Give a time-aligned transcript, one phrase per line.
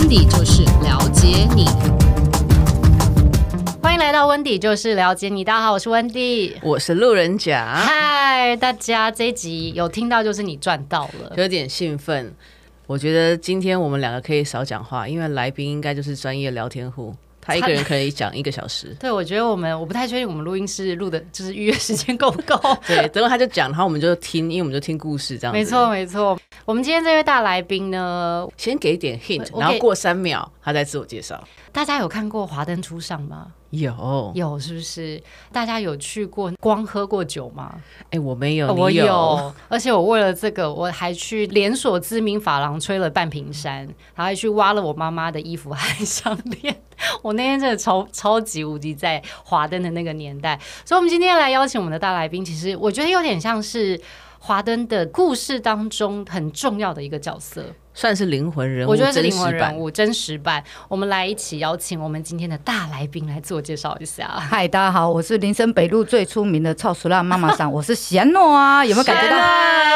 [0.00, 1.66] 温迪就是了解你，
[3.82, 5.44] 欢迎来到温迪就是了解你。
[5.44, 7.74] 大家好，我是温迪，我是路人甲。
[7.74, 12.34] 嗨，大家这一集有听到就是你赚到了，有点兴奋。
[12.86, 17.14] 我觉得今天我们两个可以少讲话，因为来宾应该就是专业聊天户。
[17.40, 18.94] 他一个人可以讲一个小时。
[19.00, 22.58] 对，我觉得我们我不太确定我们录音室录的 就是预约时间够不够。
[22.86, 25.58] 对，等会他就讲，然后我们就听，因为我们就听故事这样子。
[25.58, 26.38] 没错，没错。
[26.64, 31.42] 我们今天这位大来宾呢，先给一点 hint，然后过三秒他在自我介绍。
[31.72, 33.52] 大家有看过《华灯初上》吗？
[33.70, 35.22] 有，有是不是？
[35.52, 37.72] 大家有去过光喝过酒吗？
[38.06, 39.54] 哎、欸，我没有，我有，有。
[39.68, 43.78] 而且我为了这个，我还去连锁知名发廊吹了半瓶山，
[44.14, 46.76] 然后还去挖了我妈妈的衣服和项链。
[47.22, 53.98] 我那天真的超超级无敌在华灯的那个年代，所以我们今天来邀请我们的大来宾，其实我觉得有点像是
[54.40, 57.64] 华灯的故事当中很重要的一个角色。
[57.92, 60.62] 算是灵魂人物，我觉得是灵魂人物真实版。
[60.88, 64.26] 我们来一起邀请我们今天的大来宾来自我介绍一下。
[64.28, 69.36] 嗨，大家好，我是林森北路最出名的臭熟辣妈妈桑，我是贤诺啊， 有没有感觉到？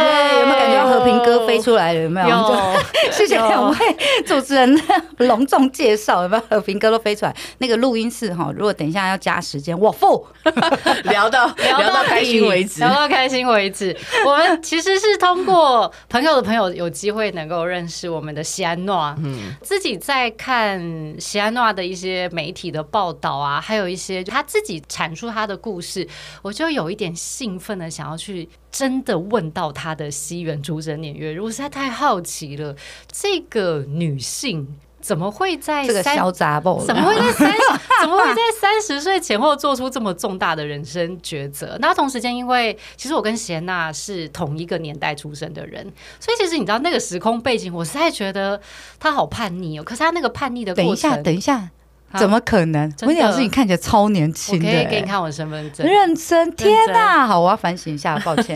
[0.01, 2.03] 对，有没有感觉到和平鸽飞出来了？
[2.03, 2.29] 有没有？
[2.29, 2.77] 有。
[3.13, 3.77] 谢谢两位
[4.27, 4.77] 主持人
[5.27, 7.37] 隆重介绍，有没有和平哥都飞出来？
[7.59, 10.27] 那个录音室哈，如果等一下要加时间，我付。
[11.05, 13.97] 聊到聊到开心为止，聊到开心为止。
[14.27, 18.09] 我们其实是通过朋友的朋友有机会能够认识。
[18.09, 20.81] 我们的西安诺，嗯，自己在看
[21.19, 26.07] 西安诺的一些媒体的报道啊，还有一些他自己阐述他的故事，
[26.43, 32.77] 我就有一点兴奋的想要去真的问到他的西元出生年月日，我实在太好奇了，
[33.11, 34.79] 这个女性。
[35.05, 36.83] 怎么会在这个小杂包？
[36.83, 37.59] 怎么会在三十？
[38.01, 41.77] 怎么会在三十岁前后做出这么重大的人生抉择？
[41.79, 45.85] 那同时间，因为其实我跟贤娜是同一个年代出生的人，
[46.19, 48.59] 所以其实你知道那个时空背景，我实在觉得
[48.99, 49.83] 他好叛逆哦。
[49.85, 51.69] 可是他那个叛逆的过程，等一下，等一下。
[52.19, 52.93] 怎么可能？
[53.03, 54.69] 温迪老师，你看起来超年轻的。
[54.69, 55.87] 欸，可以给你看我身份证。
[55.87, 57.27] 认真，天哪！
[57.27, 58.55] 好，我要反省一下， 抱歉。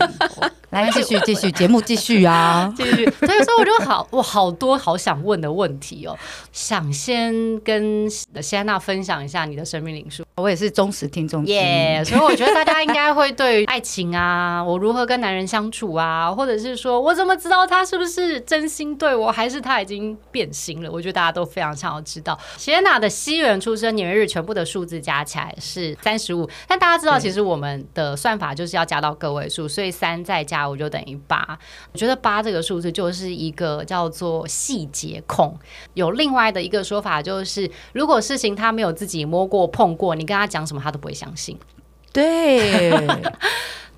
[0.69, 3.03] 来，继续，继续，节目继续啊， 继续。
[3.19, 6.15] 所以说，我就好，我好多好想问的问题哦，
[6.51, 10.23] 想先跟谢安娜分享一下你的生命灵数。
[10.35, 12.03] 我也是忠实听众，耶！
[12.05, 20.91] 所以我觉得大家应该会对于爱情啊， 我如何跟男人相处啊，或者是说我怎么知道他是不是真心对我，还是他已经变心了？
[20.91, 22.37] 我觉得大家都非常想要知道。
[22.57, 31.57] 谢安娜的西元出生年月日全部的数字加起来是三十五，但大家知道，其实我们的算法就是要加到个位数，所以三再加五就等于八。
[31.93, 35.57] 我觉得八这个数字就是一个叫做细节控。
[35.93, 41.57] 有另外的一个说法，就是如果事情他没有自己摸过碰过，你跟他讲什么他都不会相信。
[42.11, 43.07] 对。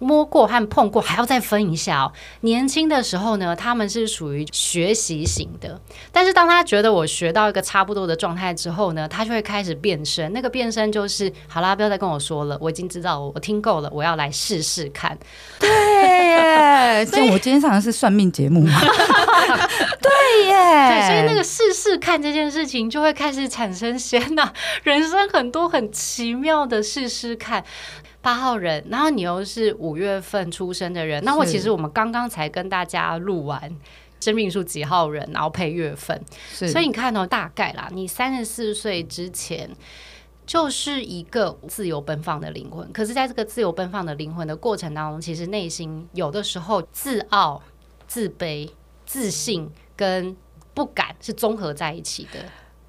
[0.01, 2.11] 摸过和碰过还要再分一下哦。
[2.41, 5.79] 年轻的时候呢，他们是属于学习型的，
[6.11, 10.33] 但是当他觉得我学到一个差不多的状态之后呢，他就会开始变身。
[10.33, 15.17] 那个变身就是，好啦，不要再跟我说了，我已经知道，我听够了，我要来试试看。
[15.59, 18.79] 对耶， 所以我今天上的是算命节目吗？
[20.01, 20.53] 对耶，
[20.89, 24.51] 对，所以那个试试看这件事情就会开始产生鲜呐，
[24.83, 27.63] 人生很多很奇妙的试试看。
[28.21, 33.75] 八号人，然后你又是五月份出生的人，那我其实我们刚刚才跟大家录完
[34.19, 36.21] 生命数几号人，然后配月份，
[36.53, 39.69] 所以你看哦，大概啦，你三十四岁之前
[40.45, 47.61] 就是一个自由奔放的灵魂，可是在这个自由奔放的灵魂的过程当中，其实内心有的时候自傲、
[48.07, 48.69] 自卑、
[49.05, 50.35] 自信跟
[50.73, 52.39] 不敢是综合在一起的。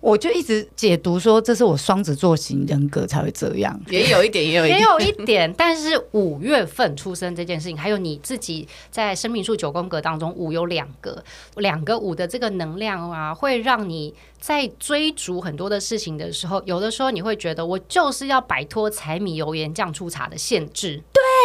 [0.02, 5.54] 我就一直解读说，这是我双子座型人格才会这样，也有一点，也有一点，也有一点。
[5.56, 11.22] 但是五月份出生这件事情，还有你自己在生命数九宫格当中，五有两个，
[11.54, 21.00] 两个五的这个能量啊，会让你在追逐很多的事情的时候，有的时候你会觉得，我就是要摆脱柴米油盐酱醋茶的限制。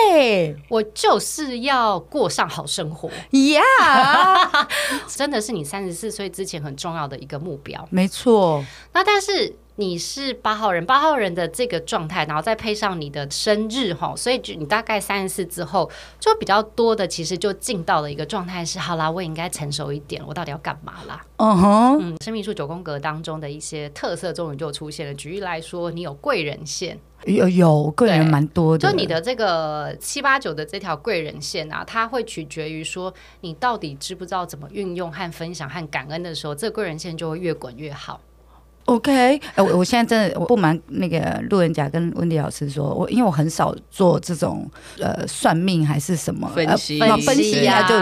[0.09, 3.07] 对，我就是要过上好生活。
[3.09, 4.67] 呀、yeah!
[5.07, 7.88] 真的是你三十四岁之前很重要的一个目标。
[7.91, 8.47] 没错。
[8.94, 15.90] 那但是你是八号人，八号人的这个状态，然后再配上你的生日哈，所以就你大概三十四之后，
[16.20, 21.97] 就比较多的其实就进到了一个状态是，好啦，我也应该成熟一点，我到底要干嘛啦？Uh -huh.
[22.02, 25.14] 嗯，生命数九宫格当中的一些特色终于就出现了。
[25.14, 38.20] 举例来说，你有贵人线，有有贵人蛮多的，就你的这个七八九的这条贵人线啊，它会取决于说你到底知不知道怎么运用和分享和感恩的时候，这贵人线就会越滚越好。
[38.87, 41.19] OK，哎、呃，我我现在真的我不瞒那个
[41.49, 44.66] 路人甲跟温迪老师说，我因为我很少做这种
[44.99, 47.93] 呃算命还是什么分析、呃、分析啊，就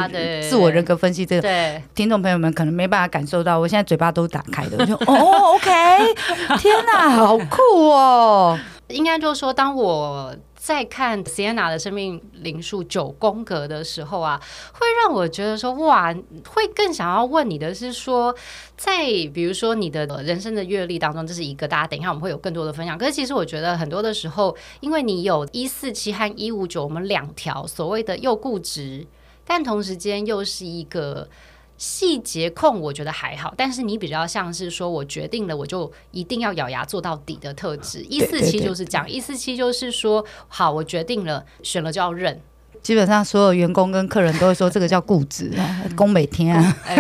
[0.48, 5.70] 自我人格分析这个，对，听众朋友们可能没办法感受到，我现在嘴巴都打开的，我就哦，OK，
[6.62, 8.60] 天哪，好酷哦！
[8.90, 10.34] 应该就是说，当我。
[10.66, 14.42] 在看 Sienna 的生命灵数九宫格的时候啊，
[14.74, 16.12] 会让我觉得说哇，
[16.50, 18.36] 会更想要问你的是说，
[18.76, 22.98] 在比如说你的人生的阅历当中，这是一个大家等一下我们会有更多的分享。
[22.98, 29.06] 可是其实我觉得很多的时候，因为你有一四七和一五九，我们两条所谓的又固执，
[29.46, 31.30] 但同时间又是一个。
[31.78, 38.02] 细节控我觉得还好，但是你比较像是说，我决定了我就一定要咬牙做到底的特质。
[38.10, 42.42] 一四七就是讲，一四七就是说，好，我决定了，选了就要认。
[42.86, 45.52] 基本上所有员工跟客人都会说这个叫固执，
[45.96, 46.96] 宫北天啊，哎，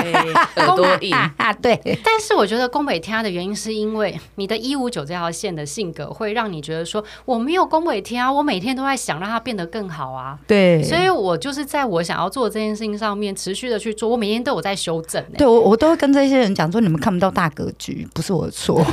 [0.55, 1.79] 耳朵硬啊，对。
[2.03, 10.35] 但是我觉得宫北天的原因是因为你的一五九这条线的性格会让你觉得说我没有宫北天啊，我每天都在想让它变得更好啊。
[10.47, 15.23] 对，所以我就是在我想要做这件事情上面持续的去做，我每天都有在修正。
[15.37, 18.83] 对我，我都会跟这些人讲说，你们看不到大格局，不是我的错。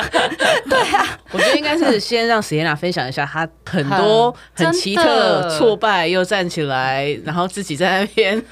[0.68, 8.42] 对啊，我觉得应该是先让 Sienna 分享一下她很多很奇特挫败又站起来，然后自己在那边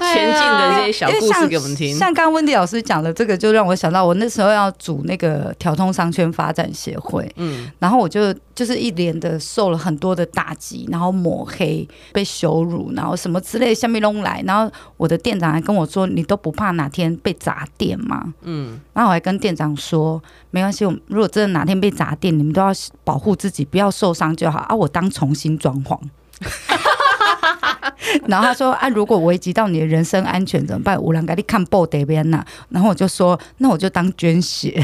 [0.12, 1.96] 前进的这些小故事给我们听。
[1.96, 20.22] 像刚刚温迪老师讲的这个，就让我想到我那时候要组那个条通商圈发展协会，嗯，然后我就就是一连的受了很多的打击，然后抹黑、被羞辱，然后什么之类的下面弄来，然后我的店长还跟我说：“你都不怕哪天被砸店吗？”嗯，然后我还跟店长说。
[20.50, 22.72] 没关系，我如果真的哪天被砸店，你们都要
[23.04, 24.74] 保护自己，不要受伤就好啊。
[24.74, 25.98] 我当重新装潢。
[28.26, 31.00] 然后他说啊，如果危及到你的人身安全怎么办？
[31.02, 32.44] 我俩给你看报这边呐。
[32.70, 34.82] 然后我就说，那我就当捐血。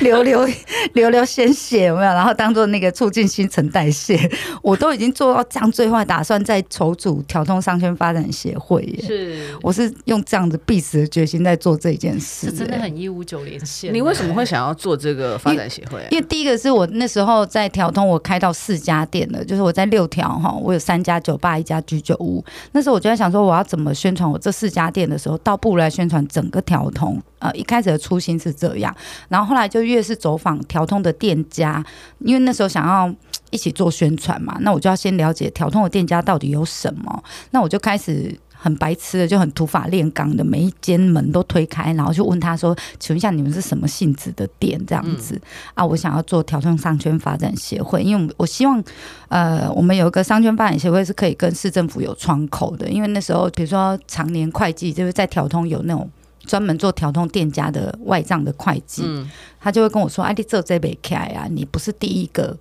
[0.00, 0.46] 流流
[0.94, 2.06] 流流鲜血有没有？
[2.12, 4.18] 然后当做那个促进新陈代谢，
[4.62, 9.04] 我都已经做到这样，最坏打算再筹组调通商圈发展协会耶。
[9.04, 12.50] 是，我是用这样子必死的决心在做这件事。
[12.52, 13.92] 真的很一五九连线。
[13.92, 16.00] 你为什么会想要做这个发展协会？
[16.10, 22.44] 因为第一个是我那时候在调通，我开到四家店了，就是我在六条哈，我有三家酒吧，一家居酒屋。
[22.72, 27.20] 那时候我就在想说，我要怎么宣传我这四家店的时候，倒不如来宣传整个调通。
[27.38, 28.94] 呃，一开始的初心是这样，
[29.28, 31.84] 然后后来就越是走访调通的店家，
[32.20, 33.14] 因为那时候想要
[33.50, 45.42] 一起做宣传嘛，那我就要先了解调通的店家到底有什么，那我就开始很白痴的，就很土法炼钢的，每一间门都推开，然后就问他说：“请问一下，你们是什么性质的店？”这样子、嗯、
[45.74, 48.82] 啊，我想要做调通商圈发展协会，因为我希望
[49.28, 56.10] 呃，我们有一个商圈发展协会是可以跟市政府有窗口的，因为那时候比如说常年会计就是在调通有那种。
[56.46, 59.28] 专门做调通店家的外账的会计，嗯、
[59.60, 62.56] 他就会跟我说：“哎、啊，你做这杯开啊，你不是第一个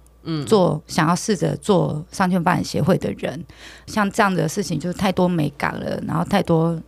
[0.46, 3.46] 做想要试着做商圈发展协会的人，
[3.88, 6.82] 像这样的事情就是太多美感了，然后太多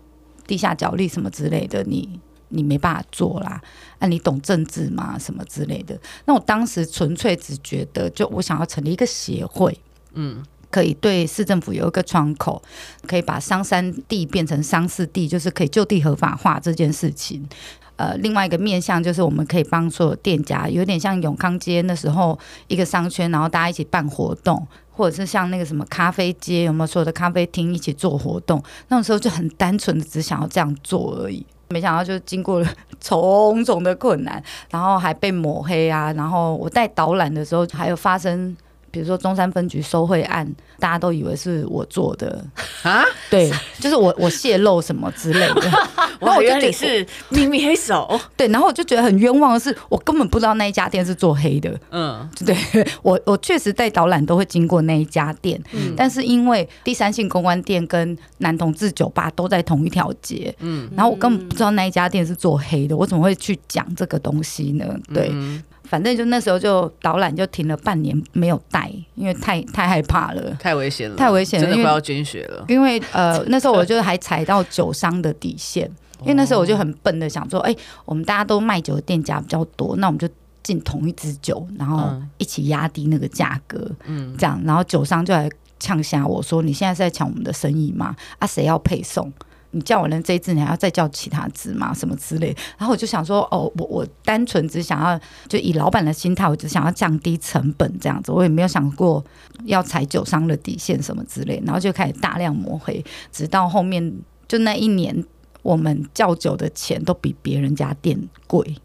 [0.46, 3.62] 地下角力什么之类的，你你没办法做啦。
[4.00, 5.18] 啊，你懂政治吗？
[5.20, 5.98] 什么之类的？
[6.26, 9.80] 那我当时纯粹只觉得，就我想要成立一个协会，
[10.14, 12.62] 嗯。”可以对市政府有一个窗口，
[13.06, 17.48] 可以把商三地变成商四地，就是可以就地合法化这件事情。
[17.96, 22.38] 呃，另外一个面向就是我们可以帮所有店家，有点像永康街那时候
[22.68, 28.62] 一个商圈，然后大家一起办活动，或者是像那个什么咖啡街，有没有所有的咖啡厅一起做活动？
[28.90, 31.44] 那种时候就很单纯的只想要这样做而已。
[31.70, 32.70] 没想到就经过了
[33.02, 38.56] 重重的困难，然后还被抹黑啊，然后我带导览的时候还有发生。
[38.98, 42.44] 比如说中山分局收贿案，大家都以为是我做的
[42.82, 43.04] 啊？
[43.30, 43.48] 对，
[43.80, 45.72] 就是我我泄露什么之类的。
[46.20, 48.20] 我以为你是秘密黑手。
[48.36, 51.80] 对，然后我就觉得很冤枉的是，我根本不知道那一家店是做黑的。
[51.92, 52.58] 嗯，对，
[53.04, 64.86] 我我确实在导览都会经过那一家店，嗯，但是因为第三性公关店跟男同志酒吧都在同一条街，嗯，然后我根本不知道那一家店是做黑的，我怎么会去讲这个东西呢？
[65.14, 65.30] 对。
[65.32, 72.66] 嗯反正就那时候就导览就停了半年没有带，因为太太害怕了，太危险了，太危险了，真的快要捐血了。
[72.68, 75.90] 因为呃那时候我就还踩到酒商的底线，
[76.22, 80.28] 因为那时候我就很笨的想说，哎、欸，我们大家都卖酒的店家比较多，那我们就
[80.62, 88.16] 进同一支酒，然后一起压低那个价格，嗯，这样，然后酒商就来呛下我说，你现在是在抢我们的生意吗？
[88.40, 89.32] 啊，谁要配送？
[89.78, 91.94] 你叫完了这一只，你还要再叫其他只吗？
[91.94, 92.48] 什么之类？
[92.78, 99.24] 然后我就想说，哦，我我单纯只想要，就以老板的心态，我只想要降低成本这样子，我也没有想过
[99.66, 101.62] 要踩酒商的底线什么之类。
[101.64, 104.12] 然后就开始大量抹黑，直到后面
[104.48, 105.24] 就那一年，
[105.62, 108.76] 我们叫酒的钱都比别人家店贵。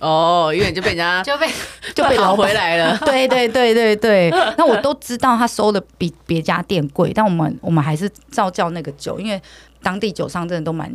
[0.00, 1.46] 哦，因为你就被人 家就被
[1.94, 2.96] 就被老回来了。
[3.04, 9.38] 对对对对对， 那我都知道他收的比别家店贵，但我们我们还是照叫那个酒，因为
[9.82, 10.90] 当地酒商真的都蛮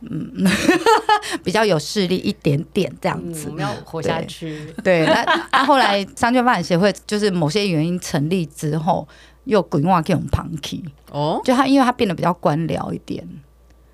[0.00, 0.32] 嗯
[1.42, 4.58] 比较有势力一点点这样子，嗯、我们要活下去。
[4.84, 9.06] 对，对那那后来商圈发展协会就是某些原因成立之后，
[9.44, 13.26] 又滚化给我们 Punky 哦，就他因为他变得比较官僚一点，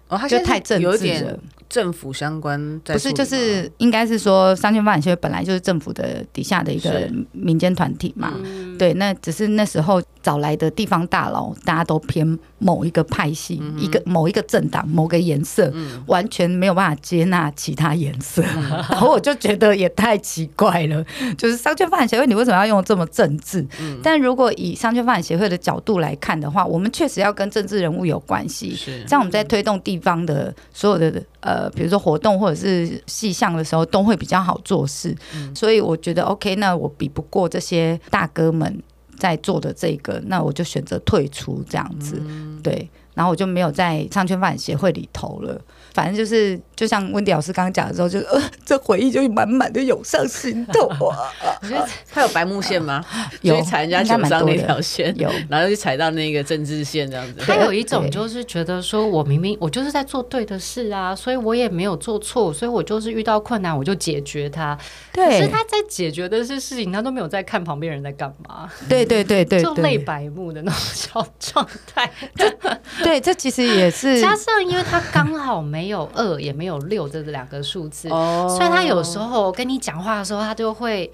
[0.09, 1.39] 哦，他就太政治了。
[1.69, 8.33] 政府相关不是，就是应该是说，商圈发展协会本来就是政府的底下的一个民间团体嘛。
[8.79, 18.43] 对，那只是那时候找来的地方大佬，大家都偏某一个派系，嗯、一个某一个政党，某个颜色，嗯、完全没有办法接纳其他颜色。
[18.57, 21.05] 嗯、 然后我就觉得也太奇怪了，
[21.39, 23.65] 就是商圈发展协会，你为什么要用这么政治？
[23.81, 28.75] 嗯、但如果以商圈发展协会的角度来看的话，我们确实要跟政治人物有关系。
[28.75, 31.54] 是，这样我们在推动地方的所有的呃。
[31.75, 38.83] 比如说活动或者是细项的时候，都会比较好做事，嗯、所以我觉得 OK，那我比不过这些大哥们
[39.19, 45.61] 在做的这个，那我就选择退出这样子，嗯、对，然后我就没有在商圈发展协会里头了。
[45.95, 51.31] 反正就是，就像温迪老师刚刚讲的时候，就呃，这回忆就满满的涌上心头啊！
[51.63, 53.01] 我觉得他有白目线吗？
[53.43, 57.35] 有踩人家酒商那条线，有，然后就踩到那个政治线这样子。
[57.39, 64.77] 他有一种就是觉得说，我明明我就是在做对的事啊，所以我也没有做错，所以我就是遇到困难我就解决它。
[65.13, 68.69] 对，可是他在解决的是事情，他都没有在看旁边人在干嘛。
[68.89, 72.11] 对对对对，就类白目的那种小状态。
[73.05, 75.84] 对，这其实也是加上，因为他刚好没。
[75.85, 78.49] 没有二也没有六这两个数字，oh.
[78.49, 81.13] 所以他有时候跟你讲话的时候，他就会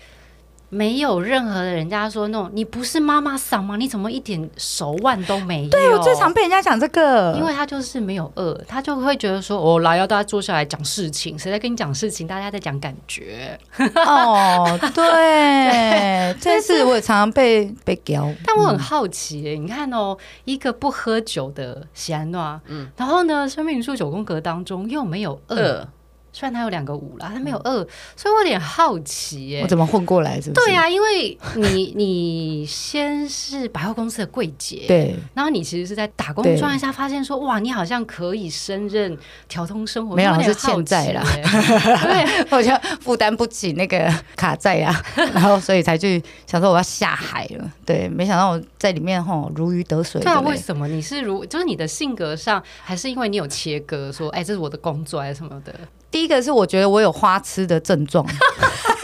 [0.71, 3.77] 没有任何的人家说那种你不是妈妈桑吗？
[3.77, 5.71] 你怎么一点手腕都没有？
[5.71, 12.27] 对，我最常被人家讲这个，因为他就是没有饿，他就会觉得说我来要大家坐下来讲事情，谁在跟你讲事情？
[12.27, 13.59] 大家在讲感觉。
[14.07, 18.33] 哦，oh, 对，这是我也常常被被屌。
[18.47, 25.57] 但我很好奇、欸，你看哦，一个不喝酒的喜安娜，嗯，然后呢，生命数九宫格当中又没有饿。
[25.57, 25.89] 呃
[26.33, 27.73] 虽然他有两个五啦，他没有二，
[28.17, 29.63] 所以我有点好奇耶、欸。
[29.63, 30.41] 我怎么混过来？
[30.41, 30.67] 是不是？
[30.67, 39.17] 对呀、啊，因为你 你先是百货公司的柜姐，对，然后你其实是在打工状态下发现说，哇，你好像可以升任
[39.49, 42.71] 调通生活，没有是欠债啦， 对，我就
[43.01, 45.03] 负担不起那个卡债啊，
[45.35, 47.71] 然后所以才去想说我要下海了。
[47.85, 50.21] 对，没想到我在里面吼如鱼得水。
[50.21, 55.75] 对啊，为什么你是如就是你的性格上，还是因为你有切割说，哎，这是我的工作还是什么的？
[56.11, 58.27] 第一个是我觉得我有花痴的症状，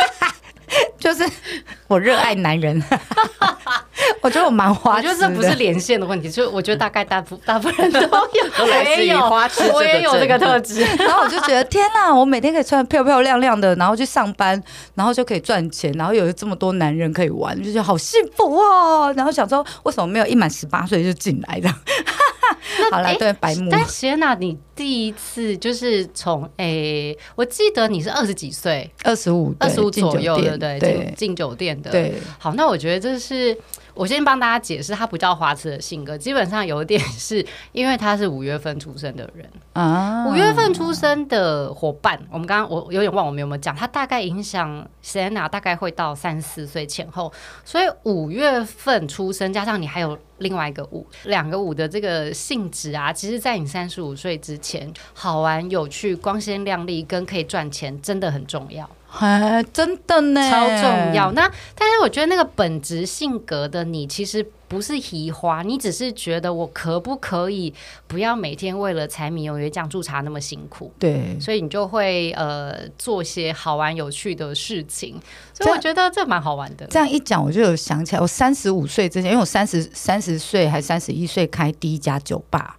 [0.98, 1.24] 就是
[1.86, 2.82] 我热爱男人，
[4.20, 5.12] 我觉得我蛮花痴的。
[5.12, 10.80] 我觉得这不是连线的问题，就我觉得大概大部大部分人都有， 我也有花痴，我也有这个特质。
[10.98, 14.60] 然后我就觉得天哪，我每天可以穿漂漂亮亮的，然后去上班，
[14.94, 19.14] 然后就可以赚钱，然后有这么多男人可以玩，就觉得好幸福哦。
[19.16, 21.72] 然后想说，为什么没有一满十八岁就进来的？
[22.78, 23.68] 那好了，对，白目。
[23.70, 30.78] 但谢娜，你第一次就是从诶、欸，我记得你是二十几岁，二十五，二十五左右，对不对？
[30.78, 31.90] 对，进酒店的。
[31.90, 33.56] 对，好，那我觉得这是。
[33.96, 40.26] 我先帮大家解释，他不叫花痴的性格，基本上有一点是因为他是五月份出生的人啊。
[40.28, 43.74] 五月份出生的伙伴，我们刚刚我有点忘，我们有没有讲？
[43.74, 47.32] 他大概影响 Sienna 大概会到三四岁前后，
[47.64, 58.88] 所以五月份出生加上你还有另外一个五，两个五的这个性质啊，其实在你三十五岁之前，好玩、有趣、光鲜亮丽跟可以赚钱，真的很重要。
[59.18, 61.32] 哎，真的呢，超重要。
[61.32, 67.72] 那但是我觉得那个本质性格的你，其实不是移花，你只是觉得我可不可以
[68.06, 70.92] 不要每天为了柴米油盐酱醋茶那么辛苦？
[70.98, 75.20] 对，所以你就会呃做些好玩有趣的事情。
[75.52, 76.86] 所以我觉得这蛮好玩的。
[76.86, 82.76] 这样一讲，我就有想起来，我三十五岁之前，因为我三十三十岁还三十一岁开第一家酒吧，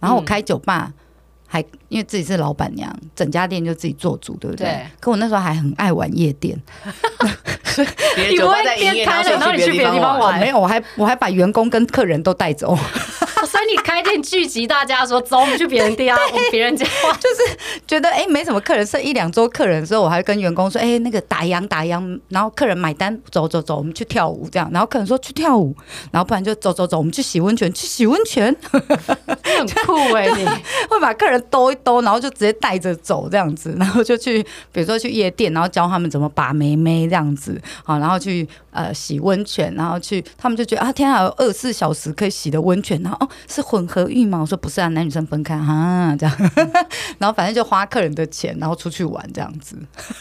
[0.00, 0.92] 然后我开酒吧。
[0.92, 1.04] 嗯
[1.50, 4.66] 还因为自己是老板娘，整家店就自己做主，对不对？
[4.66, 4.86] 对。
[5.00, 6.56] 可我那时候还很爱玩夜店，
[8.30, 10.38] 你不会在营业，然后你去别的地方玩？
[10.38, 12.78] 没有，我还我还把员工跟客人都带走。
[13.46, 16.84] 所以你开店聚集大家说，走，我们去别人店啊，别人家
[17.20, 25.74] 就是觉得哎、欸，没什么客人，剩一两桌客人的时候，我还跟员工说，哎、欸，那个打烊打烊，然后客人买单，走走走，我们去跳舞这样，然后客人说去跳舞，
[26.10, 28.54] 然后不然就走走走，我们去洗温泉，去洗温泉。
[29.58, 30.48] 很酷哎、 欸，你。
[30.88, 38.48] 会把客人兜一兜，然后就直接带着走这样子，然后就去，比如说去夜店，然后教他们怎么把妹妹这样子，好，然后去
[38.78, 44.38] 呃洗温泉，然后去，他们就觉得啊，天啊，有二十四小时可以洗的温泉，然后哦是混合浴吗？
[44.40, 46.36] 我说不是啊，男女生分开啊，这样，
[47.18, 49.76] 然后反正就花客人的钱，然后出去玩这样子，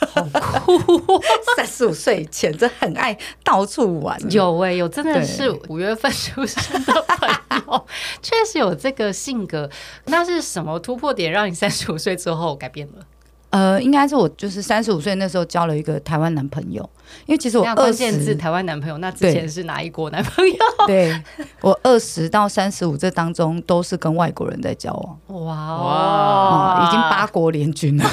[0.09, 0.77] 好酷，
[1.55, 7.29] 三十五岁以前真很爱到处玩，有哎、欸，有真的是五月份出生的朋
[7.67, 7.85] 友，
[8.23, 9.69] 确实有这个性格，
[10.05, 13.05] 那是什么突破点让你三十五岁之后改变了？
[13.49, 16.87] 呃，应该是我就是三十五岁那时候交了一个台湾男朋友，
[17.25, 20.55] 因为其实我二十是台湾男朋友，那之前是哪一国男朋友？
[20.85, 21.17] 对，
[21.61, 28.03] 我二十到三十五这当中都是跟外国人在交往，哇哇、嗯，已经八国联军了。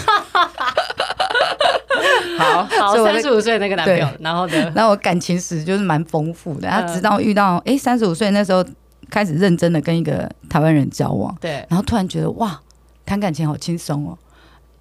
[2.38, 4.72] 好 好， 三十五岁那个男朋友，然后呢？
[4.74, 8.64] 然后我感情史就是蛮丰富的，他直到遇到哎三十五岁那时候
[9.10, 12.60] 开始认真的跟一个台湾人交往，对，然后突然觉得哇，
[13.04, 14.16] 谈感情好轻松哦。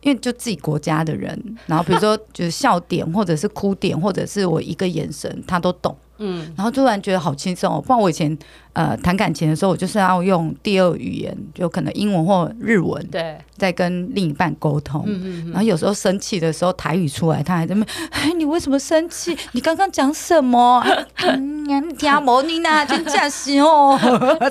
[0.03, 5.95] 因为就自己国家的人，然后比如说就是笑点，或者是哭点，或者是我一个眼神，他都懂。
[6.19, 7.81] 嗯，然后突然觉得好轻松哦。
[7.81, 8.37] 不然我以前
[8.73, 15.03] 呃谈感情的时候，我就是要用第二语言，就可能英文或日文，对，在跟另一半沟通。
[15.07, 15.51] 嗯嗯。
[15.51, 19.35] 然后有时候生气的时候，台语出来，他还在那，哎，你为什么生气？
[19.53, 20.85] 你刚刚讲什么？
[21.15, 23.99] 嗯，你听不懂呢，真假是哦，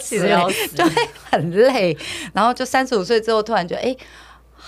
[0.01, 0.91] 气得要死， 就会
[1.31, 1.97] 很累。
[2.33, 3.97] 然后就三十五岁之后，突然觉得，哎。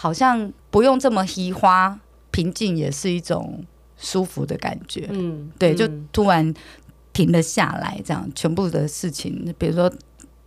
[0.04, 1.98] 好像不用这么稀花，
[2.30, 3.64] 平静也是一种
[3.96, 5.08] 舒服的感觉。
[5.10, 6.52] 嗯，对，就突然
[7.14, 9.90] 停了下来，这样全部的事情，比如说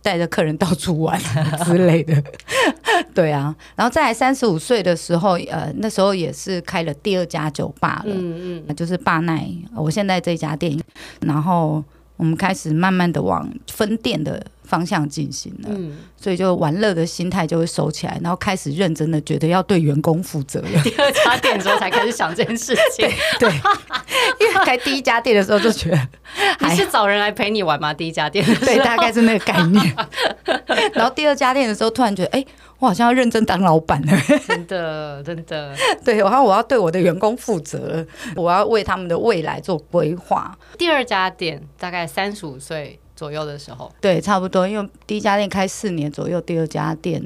[0.00, 1.20] 带着客人到处玩
[1.64, 2.22] 之类的。
[3.12, 8.14] 对啊，然后再来三十五岁的时候，呃，那时候也是开了第二家酒吧了。
[8.14, 10.80] 嗯嗯，就是巴奈，我现在这家店，
[11.22, 11.82] 然后
[12.16, 14.40] 我们开始慢慢的往分店的。
[14.68, 20.68] 方向进行了，嗯，所以就玩乐的心态就会收起来，然后开始认真的觉得要对员工负责了。
[20.84, 23.08] 第二家店的时候才开始想这件事情，
[23.40, 23.50] 对，对，
[24.40, 26.08] 因为开第一家店的时候就觉得
[26.60, 27.94] 还是找人来陪你玩吗？
[27.94, 29.96] 第一家店，对，大概是那个概念。
[30.92, 32.46] 然后第二家店的时候，突然觉得，哎、欸，
[32.78, 34.12] 我好像要认真当老板了，
[34.46, 38.06] 真的，真的，对，然后我要对我的员工负责，
[38.36, 40.56] 我要为他们的未来做规划。
[40.76, 47.20] 第二家店大概三十五岁左右的时候，对，差不多，因为第一家店开四年左右，第二家店。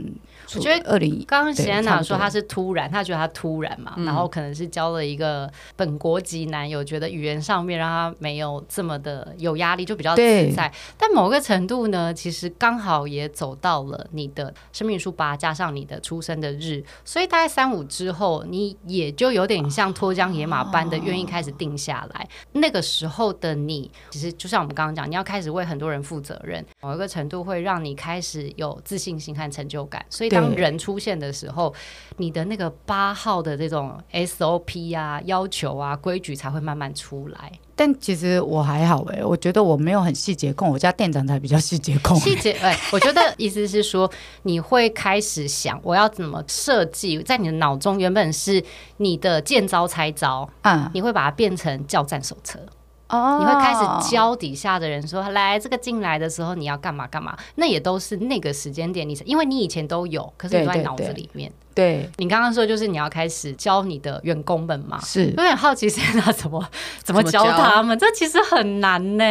[0.55, 10.73] 我觉得二零刚刚贤娜说他是突然，他觉得他突然嘛，然后可能是交了一个本国籍男友，觉得语言上面让他没有这么的有压力，就比较自在。
[10.99, 22.29] 但某个程度呢，其实刚好也走到了你的生命数八加上你的出生的日，所以大概三五之后，你也就有点像脱缰野马般的愿意开始定下来。
[22.53, 31.73] 那个时候的你，其实就像我们刚刚讲，你要开始为很多人负责任，某一个程度会让你开始有自信心和成就感，所以当当人出现的时候，
[32.17, 37.53] 你的那个八号的这种 SOP 啊、要求啊、规矩才会慢慢出来。
[37.75, 42.23] 但其实我还好哎、欸，我觉得我没有很细节控，我家店长才比较细节控、欸。
[42.23, 44.11] 细节哎，我觉得意思是说，
[44.43, 48.63] 你会开始想我要怎么设计，在你的脑中原本是
[48.99, 52.61] 你的见招拆招啊，你会把它变成教战手册。
[53.13, 61.53] 哦，你会开始教底下的人说，来这个进来的时候你要干嘛干嘛，那也都是那个时间点，你因为你以前都有，可是你都在脑子里面。
[61.75, 65.27] 对，对，对，你刚刚说就是你要开始教你的员工们嘛，是。
[65.27, 66.63] 有点好奇现在怎么
[67.05, 69.25] 怎么教他们，这其实很难呢。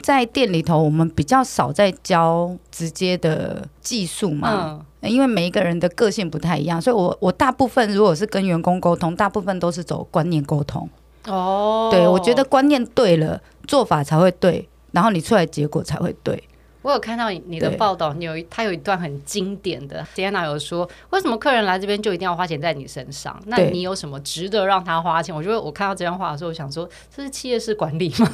[0.00, 10.88] 在店里头，我们比较少在教直接的技术嘛，嗯，因为每一个人的个性不太一样，所以我我大部分如果是跟员工沟通，大部分都是走观念沟通。
[11.26, 16.42] 哦，对，我觉得观念对了，做法才会对，然后你出来结果才会对。
[16.82, 23.40] 我有看到你你的报道，你有一他有一段很经典的，Diana 有说，为什么客人来这边就一定要花钱在你身上？
[23.46, 25.34] 那你有什么值得让他花钱？
[25.34, 28.28] 我觉得我看到这段话的时候，我想说，这是企业式管理吗？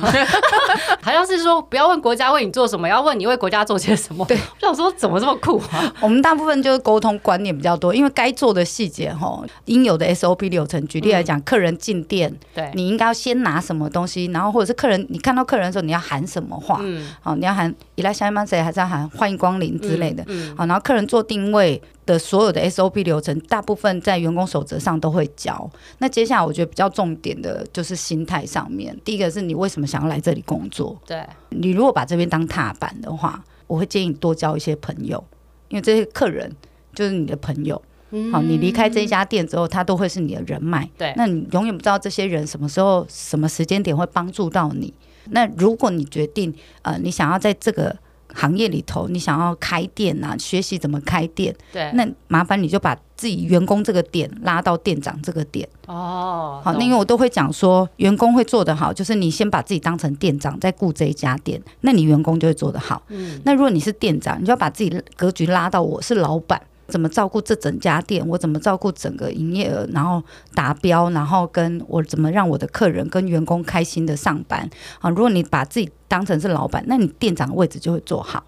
[1.02, 4.24] 好像是说不要问国家为你做什么，要问你为国家做些什么。
[4.26, 5.94] 对， 我想说怎么这么酷啊？
[6.00, 10.78] 我们大部分就是沟通观念比较多，因为该做的细节哈，应有的 SOP 流程。
[10.88, 16.78] 举例来讲，嗯、客人进店，对，你应该要先拿什么东西，然后或者是客人你看到客人的时候，你要喊什么话？
[16.82, 18.12] 嗯，好，你要喊伊拉
[18.46, 25.70] 还是要喊欢迎光临之类的，嗯嗯、好，然后客人做定位的所有的 SOP 流程，大部分在员工守则上都会教。
[25.98, 28.96] 那接下来我觉得比较重点的就是心态上面。
[29.04, 30.96] 第一个是你为什么想要来这里工作？
[31.06, 35.22] 对，你如果把这边当踏板的话，我会建议你多交一些朋友，
[35.68, 36.50] 因为这些客人
[36.94, 37.80] 就是你的朋友。
[38.10, 40.88] 嗯、好，你离开这一家店之后，他都会是你的人脉。
[40.96, 44.94] 对，那你永远不知道这些人什么时候、什么时间点会帮助到你。
[45.30, 47.94] 那如果你决定呃，你想要在这个
[48.38, 55.68] 行业里头，你想要开店啊，学习怎么开店，对，那麻烦你就把自己员工这个点拉到店长这个点。
[55.86, 63.02] 哦，好，那因为我都会讲说，员工会做得好，就是你先把自己当成店长，再顾这一家店，那你员工就会做得好。
[63.08, 66.62] 嗯，那如果你是店长，你就要把自己格局拉到我是老板。
[66.88, 68.26] 怎么照顾这整家店？
[68.26, 69.86] 我怎么照顾整个营业额？
[69.92, 70.22] 然后
[70.54, 74.68] 达标，然后跟我怎么让我的客人跟员工开心的上班？
[75.00, 78.42] 啊，如果你把自己当成是老板，那你店长的位置就会做好。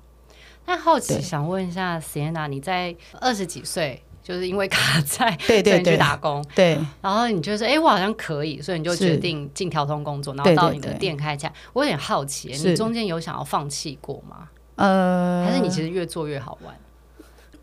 [0.66, 11.52] 那好奇想问一下 Sienna，你在二十几岁，就是因为卡在， 对对对，去打工，对，然后你就说，哎，我好像可以，所以你就决定进条通工作，然后到你的店开起来。
[11.72, 14.48] 我有点好奇，你中间有想要放弃过吗？
[14.76, 16.74] 呃，还是你其实越做越好玩？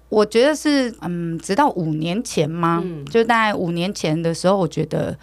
[0.10, 2.82] 我觉得是，嗯，直到五年前吗？
[2.84, 5.18] 嗯、就大概五年前的时候，我觉得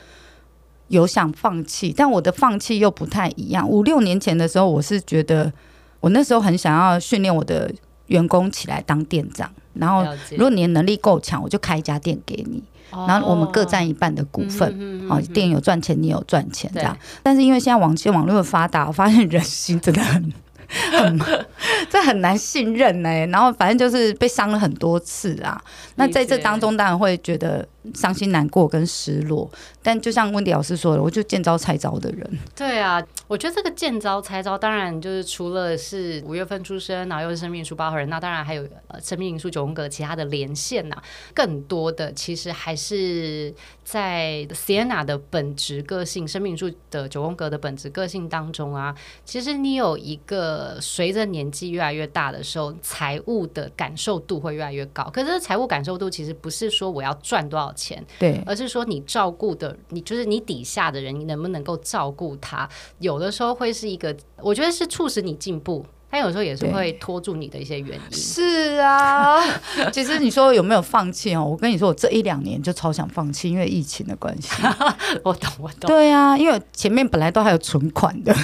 [0.88, 3.66] 有想放弃，但我的放弃又不太一样。
[3.66, 5.50] 五六年前的时候，我是觉得
[6.00, 7.72] 我那时候很想要训练我的
[8.08, 16.94] 员工起来当店长，然后如果你的能力够强，我就开一家店给你，然后我们各占一半的股份，哦，店有赚钱，你有赚钱这样。
[17.22, 20.30] 但是因为现在网际网络的发达，我发现人心真的很。
[20.92, 21.20] 很，
[21.90, 23.26] 这很难信任呢、欸。
[23.26, 25.60] 然后反正就是被伤了很多次啊。
[25.96, 27.66] 那在这当中，当然会觉得。
[27.94, 29.50] 伤心难过跟失落，
[29.82, 32.38] 但就像温迪老师说的，我就见招拆招的人。
[32.56, 40.96] 对啊，我觉得这个见招拆招，当然就是除了是五月份出生，然后又是生命灵数八号人，那当然还有呃生命灵数九宫格其他的连线呐、
[41.34, 48.94] 更多的其实还是在 Sienna 的本质个性，生命数的九宫格的本质个性当中啊，
[49.24, 55.10] 其实你有一个随着年纪越来越大的时候，财务的感受度会越来越高。
[55.12, 62.68] 可是财务感受度其实不是说我要赚多少钱，对，而是说你照顾的，你就是你底下的人，你能不能够照顾他？
[62.98, 68.16] 有的时候会是一个，我觉得是促使你进步，他有时候也是会拖住你的一些原因。
[68.16, 69.40] 是啊，
[69.92, 71.44] 其实你说有没有放弃哦？
[71.44, 74.50] 我跟你说，我这一两年就超想放弃，因为疫情的关系。
[75.24, 75.88] 我懂，我懂。
[75.88, 78.34] 对啊，因为前面本来都还有存款的。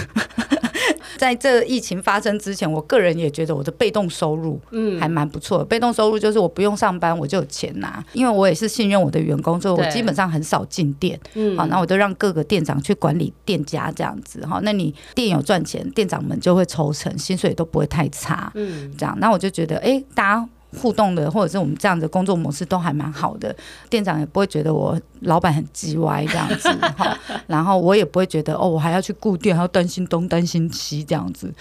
[1.20, 11.20] 在这疫情发生之前，我个人也觉得我的被动收入嗯还蛮不错被动收入就是我不用上班，我就有钱拿，因为我也是信任我的员工，所以我基本上很少进店。
[11.34, 14.40] 嗯，好，那我都让各个店长去管理店家这样子。
[14.46, 18.50] 哈，那你店有赚钱，店长们就会抽成，薪水都不会太差。
[18.54, 20.48] 嗯，这样，那我就觉得，哎、欸，大家。
[20.76, 23.54] 互动的，或者是我们这样的工作模式都还蛮好的，
[23.88, 31.52] 店长也不会觉得我老板很叽歪这样子 哈，然后我也不会觉得哦，我还要去顾店，还要担心东担心西这样子。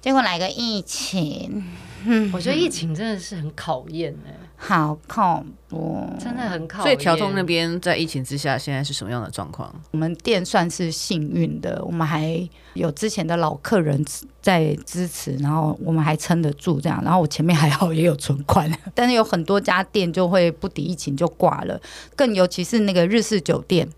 [0.00, 1.64] 结果来个疫情，
[2.04, 4.43] 嗯，我觉得疫情真的是很考验哎、欸。
[4.56, 6.82] 好恐怖，真的很恐怖。
[6.84, 9.74] 所以调通那边在疫情之下，现在是什么样的状况？
[9.90, 14.02] 我们店算是幸运的，我们还有之前的老客人
[14.40, 17.02] 在支持，然后我们还撑得住这样。
[17.04, 21.78] 然后我前面还好也有存款， 但是有很多家店就会不敌疫情就挂了，
[22.16, 23.88] 更尤其是那个日式酒店。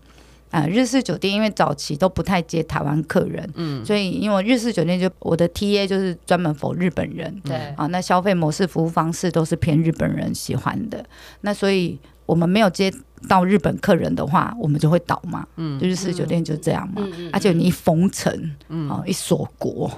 [0.49, 11.03] 啊，日式酒店因为早期都不太接台湾客人，嗯，所以因为日式酒店就我的 TA 就是专门 for 日本人，对，啊，那消费模式、服务方式都是偏日本人喜欢的，
[11.41, 12.89] 那所以我们没有接
[13.27, 19.91] 到日本客人的话，我们就会倒嘛，嗯，就日式酒店就这样嘛，而且你一封城，嗯，一锁国，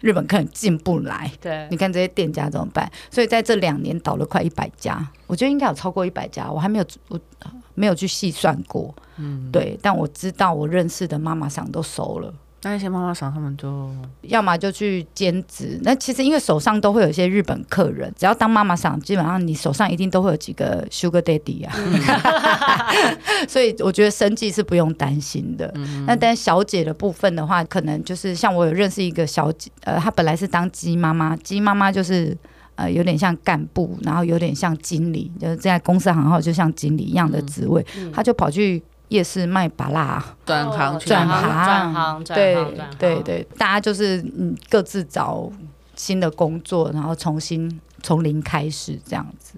[0.00, 2.88] 日本客人进不来，对，你看这些店家怎么办？
[3.10, 7.18] 所以在这两年倒了快一百家，我觉得应该有超过一百家，我还没有我。
[7.78, 12.34] 没有去细算过，嗯，对，但我知道我认识的妈妈桑都收了。
[12.62, 13.88] 那一些妈妈桑他们就
[14.22, 15.78] 要么就去兼职。
[15.84, 21.72] 那其实因为手上都会有一些日本客人，只要当妈妈桑，基本上你手上一定都会有几个 Sugar Daddy 啊。
[21.76, 25.70] 嗯、 所以我觉得生计是不用担心的。
[25.76, 32.36] 嗯、那但小姐的部分的话，可能就是像我有认识一个小姐，呃，她本来是当鸡妈妈，鸡妈妈就是。
[32.78, 42.54] 呃，有点像干部，然后有点像经理，就是在公司行号就像经理一样的职位，嗯嗯、他就跑去夜市卖芭乐， 转行转行转行，对
[42.96, 45.50] 对对，大家就是嗯各自找
[45.96, 49.54] 新的工作，然后重新从零开始这样子。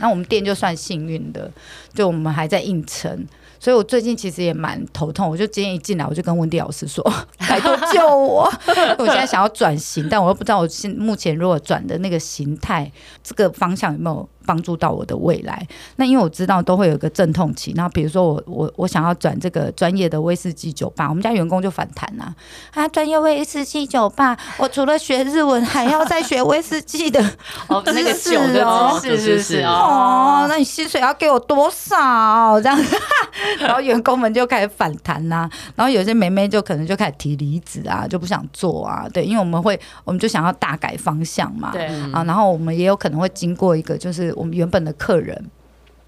[0.00, 1.48] 那我们店就算幸运的，
[1.94, 3.24] 就我们还在硬撑。
[3.66, 7.02] 所以我最近其实也蛮头痛，我就今天一进来，我就跟温迪老师说：
[7.50, 8.48] “拜托救我！”
[8.96, 12.88] 我现在想要转型，但我又不知道我现目前如果转的那个形态，
[13.24, 14.28] 这个方向有没有。
[14.46, 15.66] 帮助到我的未来。
[15.96, 17.72] 那因为我知道都会有一个阵痛期。
[17.76, 22.34] 那比如说我我我想要转这个专业的威士忌酒吧，我们家员工就反弹啊，
[22.72, 27.20] 啊，专业威士忌酒吧，我除了学日文，还要再学威士忌的
[27.68, 28.64] 哦，那个酒的
[29.00, 32.60] 知识是是是哦，那你薪水要给我多少？
[32.60, 32.78] 这样
[33.58, 45.50] 然后员工们就开始反弹呐、啊，然后有些妹妹就可能就开始提离职啊，就不想做啊，对，因为我们会，我们就想要大改方向嘛，对啊，然后我们也有可能会经过一个，就是我们原本的客人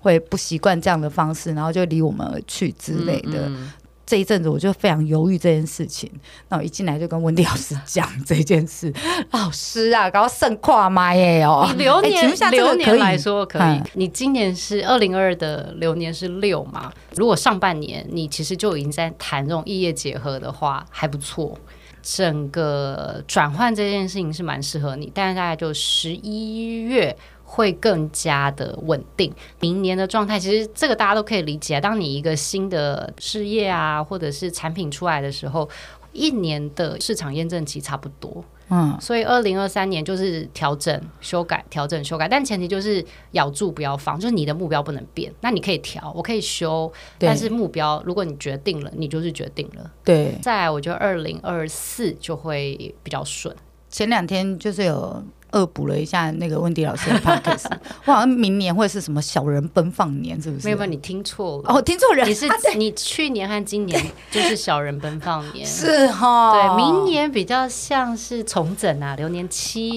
[0.01, 3.49] 会不习惯这样的方式，然后就离我们而去之类的。
[3.49, 3.73] 嗯嗯
[4.09, 6.11] 这一阵子我就非常犹豫这件事情，
[6.49, 8.91] 那我一进来就跟温迪老师讲这件事，
[9.33, 16.91] 老师啊，搞盛跨麦耶哦，你流年、欸、流年来说可以，嗯、你今年是二零二二的流年是六嘛？
[17.17, 21.55] 如果上半年你其实就已经在谈这种异业结合的话，还不错，
[22.01, 27.15] 整个转换这件事情是蛮适合你，但是大概就十一月。
[27.51, 29.33] 会更加的稳定。
[29.59, 31.81] 明年的状态，其实这个大家都可以理解。
[31.81, 35.67] 当你一个新的事业啊，或者是产品出来的时候，
[36.13, 38.45] 一年的市场验证期差不多。
[38.69, 45.33] 嗯，所以二零二三年就是调整、修改、调整、修改，但前提就是咬住不要放，就是你的目标不能变。
[45.41, 49.91] 那你可以调，我可以修，但是目标如果你决定了，你就是决定了。
[50.05, 50.37] 对。
[50.43, 53.57] 再来，我觉得二零二四就会比较顺。
[53.89, 55.25] 前两天就是有。
[55.53, 57.67] 恶补了一下那个温迪老师的 podcast，
[58.07, 60.67] 我好像明年会是什么小人奔放年，是不是？
[60.67, 61.75] 没有，没有，你听错了。
[61.75, 62.29] 哦，听错人。
[62.29, 66.53] 你是你去年和今年就是小人奔放年， 是哈。
[66.53, 69.93] 对，明年比较像是重整啊，流年七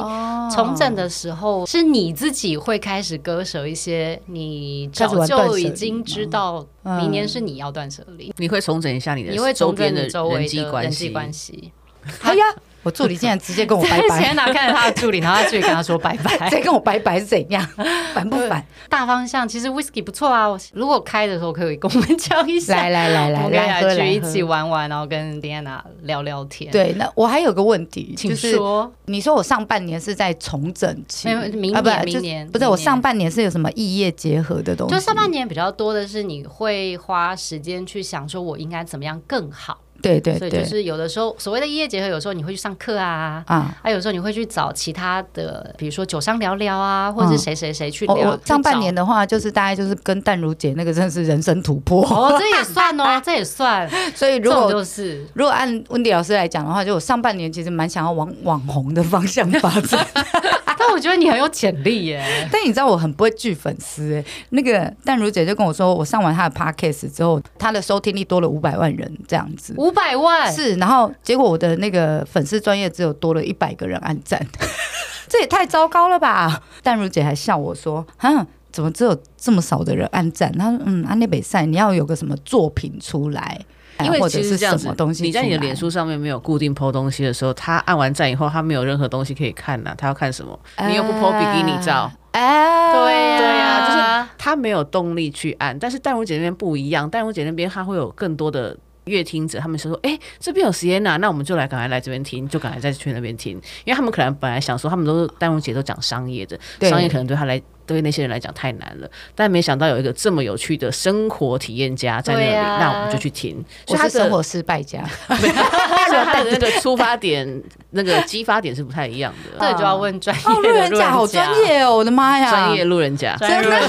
[0.53, 8.33] 重整的时候，是你自己会开始割舍一些，你早就已经知道，明年是你要断舍离。
[8.37, 11.09] 你会重整一下你的，你会重整的周围的人际关系。
[11.09, 11.71] 关系。
[12.19, 12.45] 好呀。
[12.83, 17.65] 我助理竟然直接跟我拜拜， 谢娜看着他的助理，然后他助理跟他说拜拜， 再跟我拜拜是怎样？
[18.13, 18.65] 烦不烦？
[18.89, 22.75] 大方向其实 whisky 不错啊，如果开的时候可以跟我们讲一下。
[22.75, 26.71] 来来来来，我们来去一起玩玩，然后跟 Diana 聊聊天。
[26.71, 28.91] 对，那我还有个问题，请说。
[29.05, 34.95] 你说我上半年是在重整期，明年明年不是我上半年是有什么异业结合的东西？
[34.95, 39.77] 就上半年比较多的是你会花时间去想说，我应该怎么样更好。
[40.01, 48.37] 对对对，所以就是有的时候所谓的异业结合，有时候你会去上课啊，啊，还有时候你会去找其他的，比如说酒商聊聊啊，或者是谁谁谁去聊。
[48.43, 53.89] 上半年的话，就是大概就是跟淡如姐那个真的是人生突破哦，这也算哦， 这也算。
[54.15, 60.05] 所以如果就是如果按温迪老师来讲的话，就我上半年其实蛮想要往网红的方向发展。
[60.91, 62.49] 但我觉得你很有潜力耶。
[62.51, 69.73] 但你知道我很不会聚粉丝哎，那个淡如姐就跟我说，我上完她的 podcast 之后，她的收听率多了五百万人这样子。
[69.77, 74.45] 五百万是，然后结果我的那个粉丝专业只有多了一百个人按赞，
[75.29, 76.61] 这也太糟糕了吧！
[76.83, 83.57] 淡如姐还笑我说：“哼，怎么只有这么少的人按赞？”她说：“嗯，安内北赛，你要有个什么作品出来，
[84.03, 90.59] 因为其实是这样子，东西你在你的脸书上面没有固定 po 东西的时候，他按完赞以后，他没有任何东西可以看呐、啊，他要看什么？
[90.87, 95.77] 你又不 po 比基尼照，哎、呃，对呀、啊，对呀、啊，就是他没有动力去按。
[95.77, 98.77] 但是淡如姐那边不一样，淡如姐那边她会有更多的。
[99.05, 107.59] 乐听者，他们是说，哎、欸，这边有 Sienna，那我们就来赶快来这边听，就赶快再去那边听，因为他们可能本来想说，他们都淡如姐都讲商业的，对商业可能对他来。
[107.85, 113.63] 对那些人来讲太难了，但没想到有一个这么有趣的生活体验家在那里，啊、那我们就去听。
[113.85, 119.59] 所以他是生活失败家， 他的那个出发点、那个激发点是不太一样的。
[119.59, 121.97] 对，就要问专业路人甲，好专业哦！
[121.97, 123.81] 我的妈呀，专业路人甲，真的，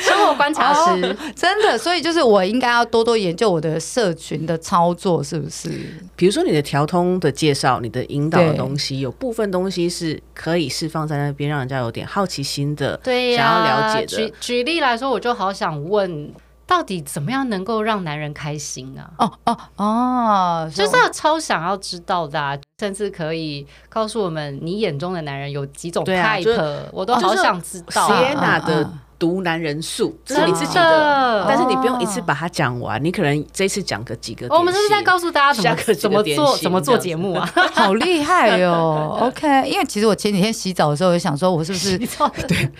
[0.00, 1.76] 生活观察师，哦，真的。
[1.78, 5.70] 所以就是我应该要多多研究我的社群的操作，是不是？
[6.16, 12.57] 比如说你的调通的介绍，你的引导的东西，有部分东西是可以释放在那边，让人家有点好奇心。
[13.02, 14.06] 对呀，想要了解的。
[14.06, 16.32] 举举例来说，我就好想问，
[16.66, 19.10] 到底怎么样能够让男人开心啊？
[19.18, 28.08] 哦哦哦，就是超想要知道的啊，甚至可以告诉我们你眼中的男人有几种 type，我都好想知道。
[28.08, 28.90] Sienna 的。
[29.18, 34.46] 读男人数，这是你自己的，但是你不用一次把它讲完，你可能这一次讲个几个。
[34.48, 37.50] 我们是不是在告诉大家怎么怎么做怎么做节目啊？
[37.74, 39.18] 好厉害哟！
[39.20, 41.98] OK，因为其实我前几天洗澡的时候，我想说我是不是
[42.46, 42.70] 对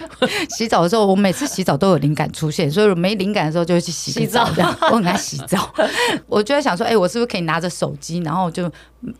[0.50, 4.48] 洗澡的时候，我每次洗澡都有灵感出现，所以我没灵感的时候就会去洗澡。
[4.54, 5.72] 这样我很爱洗澡，
[6.26, 8.70] 我就在想说，哎，我是不是可以拿着手机，然后就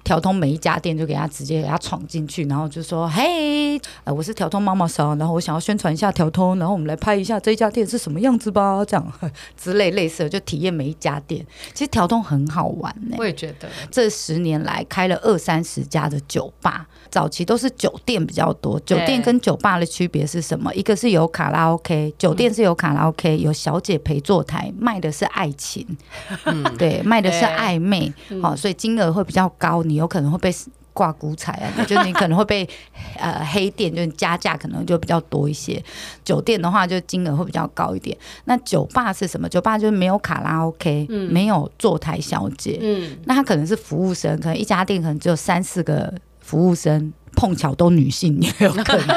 [0.03, 7.19] 调通每一家店，就给他直接给他闯进去，然后就说，嘿，我是调通妈妈桑，然后我想要宣传一下调通，然后我们来拍。
[7.19, 9.13] 一下这家店是什么样子吧，这样
[9.61, 11.45] 之类类似的，就体验每一家店。
[11.75, 13.69] 其实调通很好玩呢、欸，我也觉得。
[13.91, 18.79] 这十年来开了二三十家的酒吧，早期都是酒店比较多。
[18.87, 20.73] 酒店跟酒吧的区别是什么？
[20.77, 25.85] 一个是有卡拉 OK，酒店是有卡拉 OK，有小姐陪坐台，卖的是爱情，
[26.45, 30.55] 嗯，对，卖的是暧昧，好，所以金额会比较高，你有可能会被。
[30.95, 32.69] 挂古彩啊， 就你可能会被
[33.17, 35.81] 呃黑店，就是加价可能就比较多一些。
[36.25, 38.19] 酒店的话，就金额会比较高一点。
[38.47, 39.49] 那酒吧是什么？
[39.49, 47.13] 酒吧就是没有卡拉 OK，嗯，没有坐台小姐，嗯，那他可能是服务生，可能一家店可能只有三四个服务生。
[47.39, 49.17] 碰巧都女性也有可能，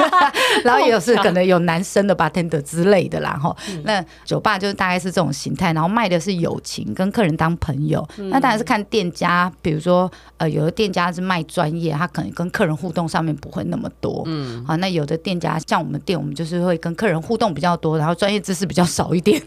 [0.64, 3.54] 然后也有是可能有男生的 bartender 之类的啦，哈。
[3.84, 8.08] 那酒吧就是大概是这种形态，然后卖的是友情，跟客人当朋友。
[8.30, 14.74] 那当然是看店家，比如说呃，有的店家是卖专业，他可能跟客人互动上面不会那么多，嗯，好。
[14.78, 19.42] 那有的店家像我们店，我们就是会跟客人互动比较多，然后专业知识比较少一点。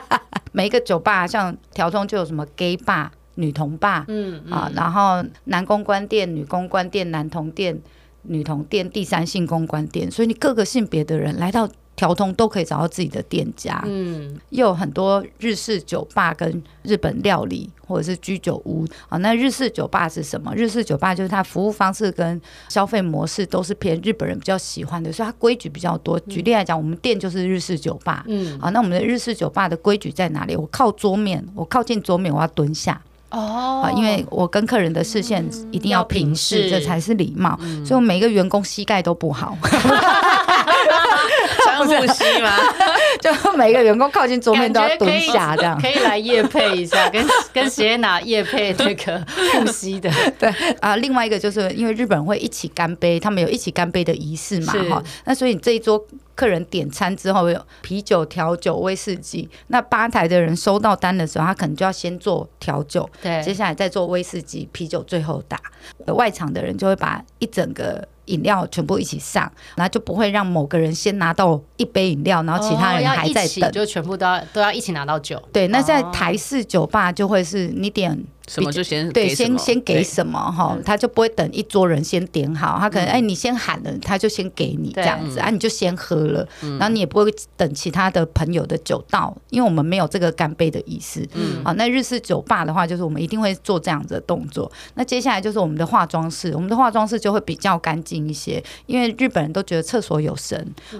[0.52, 3.08] 每一个酒吧像条通就有什么 gay bar。
[3.38, 7.80] 女同吧，嗯，嗯啊，然后男公关店、女公关店、男同店、
[8.22, 19.18] 女同店、第三性公关店，所以你各个性别的人来到条通都可以找到自己的店家，嗯，又有很多日式酒吧跟日本料理或者是居酒屋啊。
[19.18, 20.52] 那日式酒吧是什么？
[20.54, 26.18] 日式酒吧就是它服务方式跟消费模式都是偏日本人比较喜欢的，所以它规矩比较多。
[26.20, 30.54] 举例来讲，我们店就是日式酒吧，嗯，啊，那我们的日式酒吧的规矩在哪里？
[30.56, 33.00] 我靠桌面，我靠近桌面，我要蹲下。
[33.30, 37.58] 哦，啊，因为我跟客人的视线一定要平视，这才是礼貌。
[37.84, 39.56] 所以，我每一个员工膝盖都不好，
[41.86, 42.56] 深呼吸吗？
[43.20, 50.10] 就每个员工靠近桌面都要蹲下，这样可以来夜配一下，跟 跟谁拿夜配那个呼吸的。
[50.38, 50.48] 对
[50.80, 55.02] 啊，另外一个就是因为日本人会一起干杯，他们有一起干杯的仪式嘛，哈。
[55.24, 56.04] 那所以你这一桌。
[56.38, 65.58] 客人点餐之后有啤酒、调酒、威士忌，那吧台的人收到单的时候，他可能就要先做调酒，对，接下来再做威士忌、啤酒，最后打。
[66.14, 75.42] 外场的人就会把一整个饮料全部一起上，然后就不会让某个人先拿到一杯饮料，然后其他人还在等，就全部都要都要一起拿到酒。
[75.52, 78.18] 对，那在台式酒吧就会是你点。
[78.48, 91.22] 什么就先对，先先给什么哈，他就不会等一桌人先点好，他可能哎，你先喊了，他就先给你这样子啊，你就先喝了，然后你也不会等其他的朋友的酒到，因为我们没有这个干杯的意思。
[91.34, 94.72] 嗯，好，那日式酒吧的话，就是我们一定会做这样子的动作。
[94.94, 100.56] 那接下来就是我们的化妆室，我们的化妆室就会比较干净一些，因为日本人都觉得厕所有神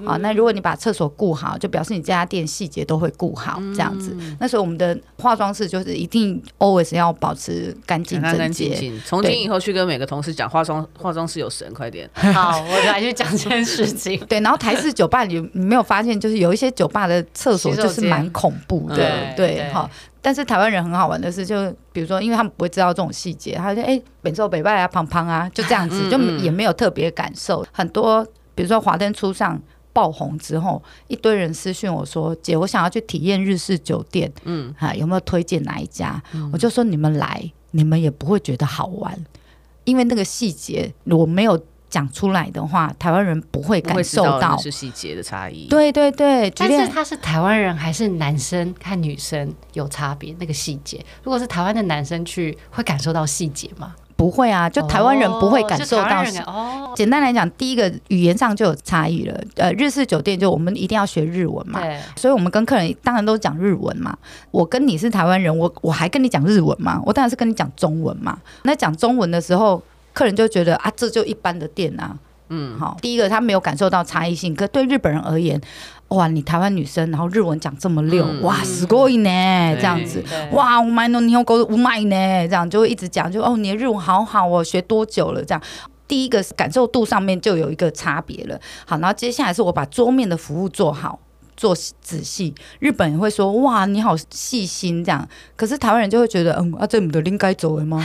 [0.07, 0.19] 啊。
[0.19, 4.15] 那如果你把厕所顾好，就表示你这家店细节都会顾好这样子。
[4.39, 7.38] 那所以我们的化妆室就是一定 always 要保。
[7.39, 8.93] 是干净整洁。
[9.07, 12.09] 从今以后去跟每个同事讲，化妆化妆师有神，快点。
[12.13, 14.19] 好，我来去讲这件事情。
[14.29, 18.97] 对，然后台式酒吧你你没有发现，就是有一些酒吧的厕所就是蛮恐怖的。
[19.37, 19.89] 对对，好。
[20.21, 27.65] 但是台湾人很好玩的是，就比如说，因为他们不会知道这种细节，他就哎，北周北拜啊，胖胖啊，就这样子，就也没有特别感受。
[27.73, 29.61] 很多比如说华灯初上。
[29.99, 39.13] 爆红之后，一堆人私讯我说：“姐，我想要去体验日式酒店，嗯，哈，有没有推荐哪一家？”嗯、我就说：“你们来，你们也不会觉得好玩，
[39.83, 50.33] 因为那个细节我没有讲出来的话，台湾人不会感受到是细节的差异。”对对对，但是他是台湾人还是男生看女生有差别？
[50.39, 53.97] 那个细节，如果是台湾的男生去，会感受到细节吗？
[54.19, 56.25] 不会啊，就台湾人不会感受到。
[56.45, 59.41] 哦，简单来讲，第一个语言上就有差异了。
[59.55, 61.81] 呃，日式酒店就我们一定要学日文嘛，
[62.17, 64.19] 所以我们跟客人当然都讲日文嘛。
[64.51, 67.01] 我跟你是台湾人，我我还跟你讲日文嘛？
[67.07, 68.37] 我当然是跟你讲中文嘛。
[68.65, 69.81] 那讲中文的时候，
[70.13, 72.17] 客人就觉得啊，这就一般的店啊。
[72.49, 75.61] 嗯，好，第一个他没有感受到差异性，可对日本人而言。
[76.10, 85.44] 哇，你台湾女生，然后日文讲这么溜，嗯、哇，すごいね，这样子，哇，我买の日本语うまいね，这样就会一直讲，就哦，你的日文好好哦，学多久了？
[85.44, 85.62] 这样，
[86.08, 88.60] 第一个感受度上面就有一个差别了。
[88.86, 91.20] 好，然后接下来是我把桌面的服务做好。
[91.56, 95.24] 做仔细，日本人会说哇，你好细心这样，
[95.56, 98.04] 可是台湾人就会觉得嗯啊，这不都应该走了吗？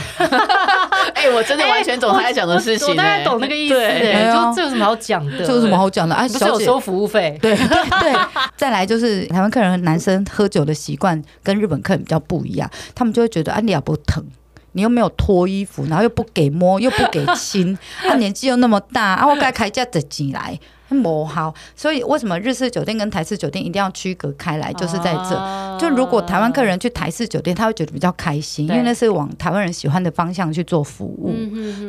[1.14, 3.98] 哎、欸，我真的完全懂他在讲的事情、欸，我大概懂那个意思、欸。
[4.00, 5.44] 对，就这有什么好讲的？
[5.44, 6.14] 这有什么好讲的？
[6.14, 7.38] 哎，不是有收服务费？
[7.42, 8.14] 对对对。
[8.56, 14.24] 再来就是台湾客人男生喝酒的习惯跟日本客人比较不一样，他们就会觉得啊，你也不疼，
[14.72, 20.58] 你又没有脱衣服，然后又不给摸，又不给亲，他、 啊、年纪又那么大啊，我该开价的进来。
[21.02, 24.72] 不好，所以为什么日式酒店跟台式酒店一定要区隔开来？
[24.74, 31.34] 就是在这，就如果台湾客人去台式酒店，他会觉得比较开心，因为那是往台湾人喜欢的方向去做服务。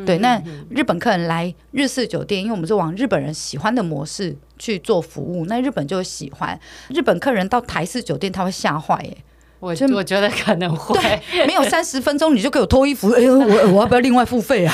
[0.05, 6.59] 对，那日本客人来日式酒店，因为我们是往日本人喜欢的模式去做服务，那日本就会喜欢。
[6.89, 9.17] 日本客人到台式酒店，他会吓坏耶。
[9.65, 10.99] 我我觉得可能会，
[11.47, 14.73] 没有三十分钟你就给我脱衣服，哎呦，我我要不要另外付费啊？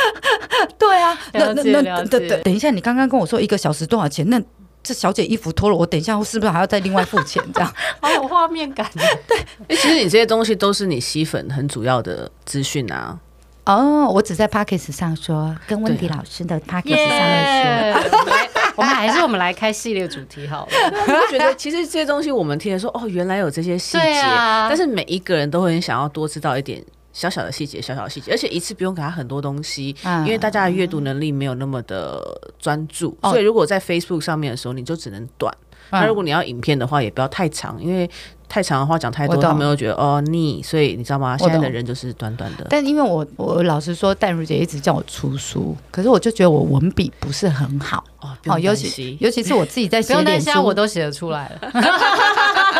[0.78, 4.28] 对啊，那那那等等等一下，你刚刚跟我说一个小时多少钱？
[4.28, 4.40] 那
[4.82, 7.42] 这小姐衣服脱了，我等一下是不是还要再另外付钱？
[7.54, 8.86] 这样 好有画面感。
[9.26, 13.18] 对，哎，其实你这些东西都是你吸粉很主要的资讯啊。
[13.64, 18.61] 哦，我只在 Podcast 上说，跟温迪老师的 Podcast 上面说。
[18.76, 20.72] 我们还是我们来开系列主题好了。
[21.08, 26.82] 我觉得其实这些东西我们听的说，哦，原来有这些细节，啊、但是每一个人都会很想要多知道一点。
[27.12, 32.18] 小小的细节，小小的细节，而且一次不用给他很多东西，嗯、因为大家的阅读能力没有那么的
[32.58, 35.54] 专注，嗯、所以如果在 Facebook 上面的时候，你就只能短。
[35.92, 38.10] 那、嗯、如果你要影片的话，也不要太长，因为
[38.48, 40.62] 太长的话讲太多，懂他们又觉得哦腻。
[40.62, 41.38] 所以你知道吗？
[41.38, 42.66] 现在的人就是短短的。
[42.68, 51.70] 但因为我我老实说，淡如姐一直叫我出书，可是我就觉得我文笔不是很好哦，尤其尤其是我自己在写点书，我都写得出来了。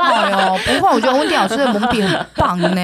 [0.03, 2.77] 哎呦，不会，我觉得温迪老师的文笔很棒呢。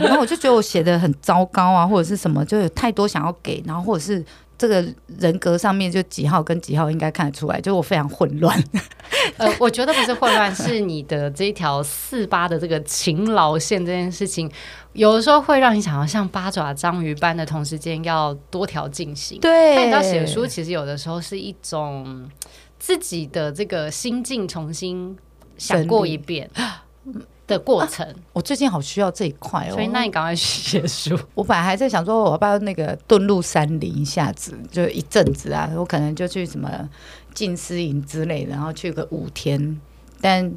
[0.00, 4.24] 然后我就觉得我写的很糟糕啊，或者是什么，就有太多想要给，然后或者是
[4.64, 4.82] 这个
[5.18, 8.58] 人格上面就几号跟几号应该看得出来，就我非常混乱。
[9.36, 14.50] 呃，我觉得不是混乱，是你的这一条四八的这个勤劳线这件事情，
[14.94, 19.38] 有的时候会让你想要像八爪章鱼般的同时间要多条进行。
[19.40, 22.26] 对，但你要写书，其实有的时候是一种
[22.78, 25.14] 自己的这个心境重新。
[25.56, 26.50] 想过一遍
[27.46, 29.72] 的过程，啊，我最近好需要这一块哦。
[29.72, 31.18] 所以，那你赶快去写书。
[31.34, 36.70] 我本来还在想说，我要不要那个遁入山林一下子，就一阵子啊，我可能就去什么
[37.34, 39.80] 静思营之类的，然后去个五天。
[40.20, 40.50] 但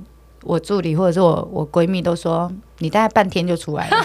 [0.44, 3.98] 我助理或者是我我闺蜜都说，你大概半天就出来了，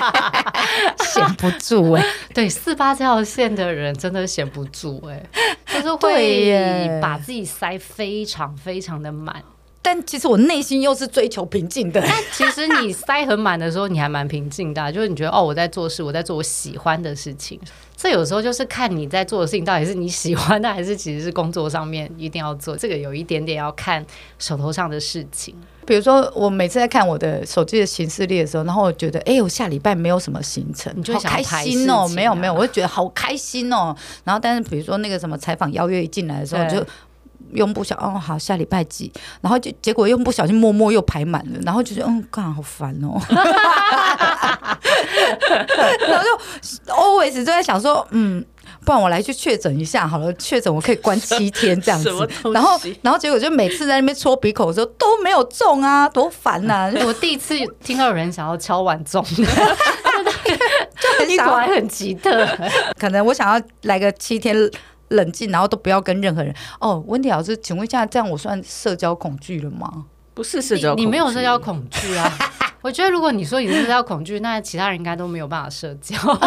[1.00, 2.08] 闲不住哎，欸。
[2.34, 5.14] 对，四八这条线的人真的闲不住哎，
[5.72, 9.42] 欸， 就是会把自己塞非常非常的满。
[9.80, 12.00] 但其实我内心又是追求平静的。
[12.00, 17.58] 但其实你塞很满的时候，你还蛮平静的啊， 就是你觉得哦，我在做事，我在做我喜欢的事情。
[17.96, 22.76] 这有时候就是看你在做的事情到底是你喜欢的，还是其实是工作上面一定要做。
[22.76, 24.04] 这个有一点点要看
[24.38, 25.54] 手头上的事情。
[25.86, 32.06] 比如说，我每次在看我的手机的行事历的时候，然后我觉得，哎，我下礼拜没有什么行程，你就好开心哦。
[32.08, 33.96] 没有没有，我就觉得好开心哦。
[34.22, 36.86] 然后，但是比如说那个什么采访邀约一进来的时候，就。
[37.52, 43.20] 用不小哦，好，下礼拜几，然后就结果用不小心默默又排满了，然后就觉得嗯，干好好烦哦，
[46.08, 48.44] 然后就 always 就在想说，嗯，
[48.84, 52.10] 不然我来去确诊一下好了，确诊我可以关七天这样子，
[52.52, 56.92] 然后然后结果就每次在那边搓鼻孔的时候都没有中啊，多烦呐、啊！
[57.06, 59.22] 我第一次听到有人想要敲碗中。
[59.22, 59.44] 的，
[61.00, 62.46] 就很想很奇特，
[62.98, 64.56] 可能我想要来个七天。
[65.08, 66.54] 冷静，然后都不要跟任何人。
[66.80, 70.06] 哦，温迪老师，请问一下，这样我算社交恐惧了吗？
[70.34, 72.32] 不是社交恐惧，你没有社交恐惧啊。
[72.80, 76.16] 我觉得，如果你说你是社交恐惧，那其他人应该都没有办法社交。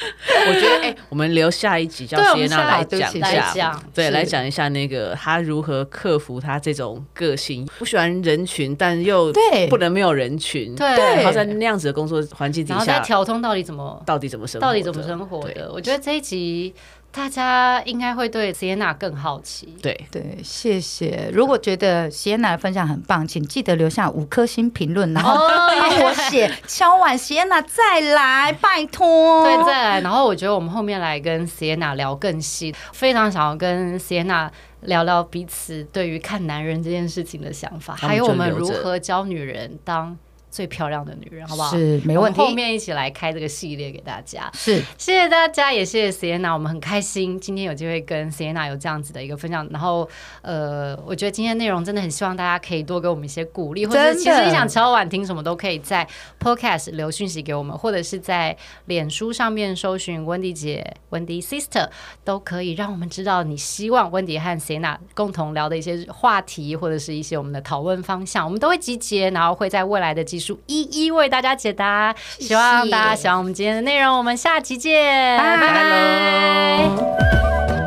[0.48, 9.32] 我觉得，哎、欸，我们留下一集叫谢娜来讲一下，对，来讲一下那个他如何克服他这种个性，不喜欢人群，但又
[9.68, 15.70] 不能没有人群，对，然后在那样子的工作环境底下，然后在条通到底怎么，到底怎么生，到底怎么生活的？
[15.72, 16.74] 我觉得这一集。
[17.12, 19.74] 大家应该会对 Sienna 更好奇。
[19.82, 21.28] 对对，谢谢。
[21.32, 29.42] 如果觉得 Sienna 的分享很棒，请记得留下五颗星评论，然后帮我写敲碗 Sienna 再来，拜托。
[29.42, 29.89] 对，再来。
[29.98, 34.48] 然后我觉得我们后面来跟 Sienna 聊更细，非常想要跟 Sienna
[34.82, 40.16] 聊聊彼此对于看男人这件事情的想法，还有我们如何教女人当。
[40.50, 41.70] 最漂亮的女人，好不好？
[41.76, 42.40] 是，没问题。
[42.40, 44.50] 后面一起来开这个系列给大家。
[44.52, 49.66] 是，谢谢大家，也谢谢 Sienna，我们很开心今天有机会跟 Sienna 有这样子的一个分享。
[49.70, 50.08] 然后，
[50.42, 56.06] 呃，我觉得今天内容真的很希望大家可以多给我们一些鼓励，或者其实你想敲碗听什么都可以在
[56.40, 61.88] Podcast 留讯息给我们，或者是在脸书上面搜寻温迪姐、温迪 Sister，
[62.24, 70.24] 都可以让我们知道你希望温迪和 Sienna 共同聊的一些话题，或者是一些我们的讨论方向，我们都会集结，然后会在未来的
[70.66, 72.14] 一一为大家解答。
[72.38, 77.79] 希望大家喜欢我们今天的内容我们下期见拜拜。